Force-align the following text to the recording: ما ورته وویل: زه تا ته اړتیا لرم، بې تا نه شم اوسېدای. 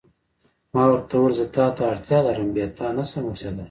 ما 0.73 0.83
ورته 0.89 1.13
وویل: 1.17 1.33
زه 1.39 1.45
تا 1.55 1.65
ته 1.75 1.81
اړتیا 1.91 2.19
لرم، 2.25 2.49
بې 2.55 2.65
تا 2.77 2.87
نه 2.97 3.03
شم 3.09 3.25
اوسېدای. 3.27 3.59